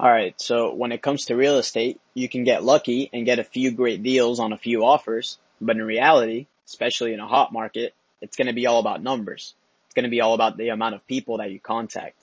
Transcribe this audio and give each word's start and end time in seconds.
All 0.00 0.10
right. 0.10 0.34
So 0.40 0.72
when 0.72 0.92
it 0.92 1.02
comes 1.02 1.26
to 1.26 1.36
real 1.36 1.58
estate, 1.58 2.00
you 2.14 2.26
can 2.26 2.42
get 2.42 2.64
lucky 2.64 3.10
and 3.12 3.26
get 3.26 3.38
a 3.38 3.44
few 3.44 3.70
great 3.70 4.02
deals 4.02 4.40
on 4.40 4.54
a 4.54 4.56
few 4.56 4.82
offers. 4.82 5.36
But 5.60 5.76
in 5.76 5.82
reality, 5.82 6.46
especially 6.66 7.12
in 7.12 7.20
a 7.20 7.26
hot 7.26 7.52
market, 7.52 7.92
it's 8.22 8.34
going 8.34 8.46
to 8.46 8.54
be 8.54 8.66
all 8.66 8.80
about 8.80 9.02
numbers. 9.02 9.54
It's 9.84 9.94
going 9.94 10.04
to 10.04 10.10
be 10.10 10.22
all 10.22 10.32
about 10.32 10.56
the 10.56 10.70
amount 10.70 10.94
of 10.94 11.06
people 11.06 11.36
that 11.36 11.50
you 11.50 11.60
contact. 11.60 12.16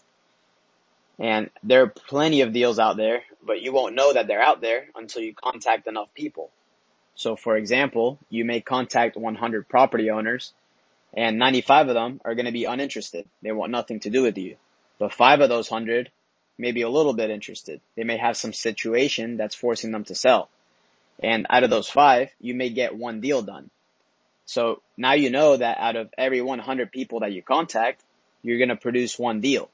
And 1.20 1.52
there 1.62 1.84
are 1.84 1.88
plenty 1.88 2.42
of 2.42 2.52
deals 2.52 2.80
out 2.80 2.98
there, 2.98 3.22
but 3.46 3.62
you 3.62 3.72
won't 3.72 3.94
know 3.94 4.12
that 4.12 4.26
they're 4.26 4.42
out 4.42 4.60
there 4.60 4.88
until 4.96 5.22
you 5.22 5.36
contact 5.36 5.86
enough 5.86 6.12
people. 6.16 6.50
So 7.14 7.36
for 7.36 7.56
example, 7.56 8.18
you 8.32 8.44
may 8.44 8.60
contact 8.60 9.16
100 9.16 9.70
property 9.70 10.10
owners 10.10 10.52
and 11.14 11.38
95 11.38 11.90
of 11.90 11.94
them 11.94 12.22
are 12.26 12.34
going 12.34 12.48
to 12.48 12.52
be 12.52 12.66
uninterested. 12.66 13.28
They 13.44 13.52
want 13.52 13.72
nothing 13.72 14.00
to 14.00 14.10
do 14.10 14.24
with 14.24 14.40
you. 14.40 14.56
But 14.98 15.14
five 15.14 15.42
of 15.42 15.50
those 15.50 15.70
100 15.70 16.10
may 16.58 16.72
be 16.72 16.82
a 16.82 16.90
little 16.90 17.14
bit 17.14 17.30
interested. 17.30 17.82
They 17.96 18.04
may 18.04 18.18
have 18.18 18.38
some 18.38 18.54
situation 18.54 19.38
that's 19.38 19.56
forcing 19.56 19.92
them 19.92 20.04
to 20.06 20.16
sell. 20.16 20.50
And 21.22 21.48
out 21.50 21.64
of 21.64 21.70
those 21.70 21.90
five, 21.90 22.30
you 22.40 22.54
may 22.54 22.70
get 22.70 22.96
one 22.96 23.22
deal 23.22 23.42
done. 23.42 23.70
So 24.46 24.82
now 24.96 25.14
you 25.14 25.30
know 25.30 25.58
that 25.58 25.78
out 25.80 25.96
of 25.96 26.10
every 26.18 26.42
100 26.42 26.92
people 26.92 27.20
that 27.20 27.34
you 27.34 27.42
contact, 27.42 28.02
you're 28.44 28.58
going 28.58 28.70
to 28.70 28.76
produce 28.76 29.20
one 29.20 29.42
deal. 29.42 29.70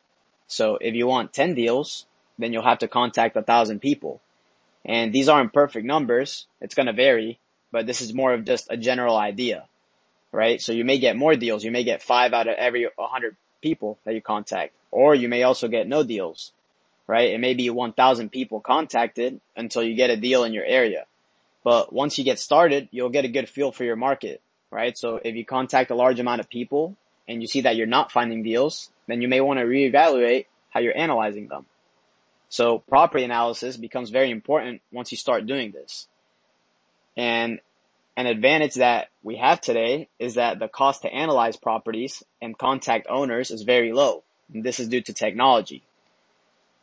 So 0.47 0.77
if 0.79 0.95
you 0.95 1.07
want 1.07 1.33
10 1.33 1.53
deals, 1.53 2.05
then 2.39 2.53
you'll 2.53 2.63
have 2.63 2.79
to 2.79 2.87
contact 2.87 3.35
a 3.35 3.43
thousand 3.43 3.79
people. 3.79 4.21
And 4.85 5.13
these 5.13 5.29
aren't 5.29 5.53
perfect 5.53 5.85
numbers. 5.85 6.47
It's 6.59 6.75
going 6.75 6.87
to 6.87 6.93
vary, 6.93 7.39
but 7.71 7.85
this 7.85 8.01
is 8.01 8.13
more 8.13 8.33
of 8.33 8.45
just 8.45 8.67
a 8.69 8.77
general 8.77 9.15
idea, 9.15 9.65
right? 10.31 10.61
So 10.61 10.71
you 10.73 10.83
may 10.83 10.97
get 10.97 11.15
more 11.15 11.35
deals. 11.35 11.63
You 11.63 11.71
may 11.71 11.83
get 11.83 12.01
five 12.01 12.33
out 12.33 12.47
of 12.47 12.55
every 12.55 12.87
100 12.95 13.35
people 13.61 13.97
that 14.03 14.13
you 14.13 14.21
contact, 14.21 14.73
or 14.91 15.15
you 15.15 15.29
may 15.29 15.43
also 15.43 15.67
get 15.67 15.87
no 15.87 16.03
deals, 16.03 16.51
right? 17.07 17.31
It 17.31 17.39
may 17.39 17.53
be 17.53 17.69
1,000 17.69 18.31
people 18.31 18.59
contacted 18.59 19.39
until 19.55 19.83
you 19.83 19.95
get 19.95 20.09
a 20.09 20.17
deal 20.17 20.43
in 20.43 20.53
your 20.53 20.65
area. 20.65 21.05
But 21.63 21.93
once 21.93 22.17
you 22.17 22.23
get 22.23 22.39
started, 22.39 22.89
you'll 22.91 23.09
get 23.09 23.25
a 23.25 23.29
good 23.29 23.49
feel 23.49 23.71
for 23.71 23.83
your 23.83 23.95
market, 23.95 24.41
right? 24.71 24.97
So 24.97 25.19
if 25.23 25.35
you 25.35 25.45
contact 25.45 25.91
a 25.91 25.95
large 25.95 26.19
amount 26.19 26.41
of 26.41 26.49
people 26.49 26.95
and 27.27 27.41
you 27.41 27.47
see 27.47 27.61
that 27.61 27.75
you're 27.75 27.87
not 27.87 28.11
finding 28.11 28.43
deals, 28.43 28.89
then 29.07 29.21
you 29.21 29.27
may 29.27 29.41
want 29.41 29.59
to 29.59 29.65
reevaluate 29.65 30.45
how 30.69 30.81
you're 30.81 30.97
analyzing 30.97 31.47
them. 31.47 31.65
So 32.49 32.79
property 32.79 33.23
analysis 33.23 33.77
becomes 33.77 34.09
very 34.09 34.29
important 34.29 34.81
once 34.91 35.11
you 35.11 35.17
start 35.17 35.47
doing 35.47 35.71
this. 35.71 36.07
And 37.15 37.59
an 38.15 38.27
advantage 38.27 38.75
that 38.75 39.09
we 39.23 39.37
have 39.37 39.59
today 39.59 40.07
is 40.19 40.35
that 40.35 40.59
the 40.59 40.67
cost 40.67 41.01
to 41.01 41.13
analyze 41.13 41.57
properties 41.57 42.23
and 42.41 42.57
contact 42.57 43.07
owners 43.09 43.49
is 43.51 43.63
very 43.63 43.91
low. 43.91 44.23
And 44.53 44.63
this 44.63 44.79
is 44.79 44.87
due 44.87 45.01
to 45.01 45.13
technology, 45.13 45.83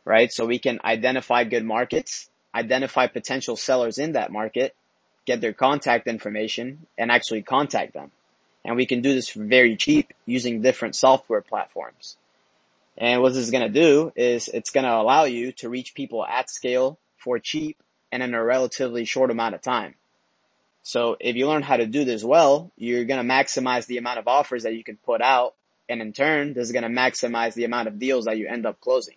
right? 0.05 0.31
So 0.31 0.45
we 0.45 0.59
can 0.59 0.79
identify 0.83 1.43
good 1.43 1.65
markets, 1.65 2.29
identify 2.53 3.07
potential 3.07 3.55
sellers 3.55 3.97
in 3.97 4.13
that 4.13 4.31
market, 4.31 4.75
get 5.25 5.41
their 5.41 5.53
contact 5.53 6.07
information 6.07 6.85
and 6.97 7.11
actually 7.11 7.43
contact 7.43 7.93
them. 7.93 8.11
And 8.63 8.75
we 8.75 8.85
can 8.85 9.01
do 9.01 9.13
this 9.13 9.31
very 9.31 9.75
cheap 9.75 10.13
using 10.25 10.61
different 10.61 10.95
software 10.95 11.41
platforms. 11.41 12.17
And 12.97 13.21
what 13.21 13.29
this 13.29 13.43
is 13.43 13.51
going 13.51 13.63
to 13.71 13.79
do 13.81 14.11
is 14.15 14.47
it's 14.47 14.69
going 14.69 14.85
to 14.85 14.93
allow 14.93 15.23
you 15.23 15.53
to 15.53 15.69
reach 15.69 15.95
people 15.95 16.25
at 16.25 16.49
scale 16.49 16.99
for 17.17 17.39
cheap 17.39 17.77
and 18.11 18.21
in 18.21 18.33
a 18.33 18.43
relatively 18.43 19.05
short 19.05 19.31
amount 19.31 19.55
of 19.55 19.61
time. 19.61 19.95
So 20.83 21.15
if 21.19 21.35
you 21.35 21.47
learn 21.47 21.61
how 21.61 21.77
to 21.77 21.85
do 21.85 22.05
this 22.05 22.23
well, 22.23 22.71
you're 22.75 23.05
going 23.05 23.25
to 23.25 23.33
maximize 23.33 23.85
the 23.85 23.97
amount 23.97 24.19
of 24.19 24.27
offers 24.27 24.63
that 24.63 24.75
you 24.75 24.83
can 24.83 24.97
put 24.97 25.21
out. 25.21 25.55
And 25.87 26.01
in 26.01 26.13
turn, 26.13 26.53
this 26.53 26.65
is 26.65 26.71
going 26.71 26.83
to 26.83 26.89
maximize 26.89 27.53
the 27.53 27.65
amount 27.65 27.87
of 27.87 27.99
deals 27.99 28.25
that 28.25 28.37
you 28.37 28.47
end 28.47 28.65
up 28.65 28.81
closing. 28.81 29.15